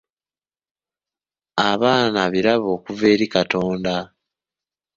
Abaana 1.71 2.21
birabo 2.33 2.67
okuva 2.75 3.05
eri 3.13 3.25
Katonda. 3.33 3.95